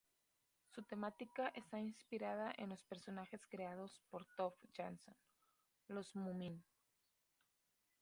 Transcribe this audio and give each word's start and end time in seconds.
Su 0.73 0.81
temática 0.81 1.49
está 1.49 1.79
inspirada 1.79 2.51
en 2.57 2.69
los 2.69 2.81
personajes 2.81 3.45
creados 3.45 4.01
por 4.09 4.25
Tove 4.35 4.57
Jansson, 4.75 5.15
los 5.89 6.15
Mumin. 6.15 6.63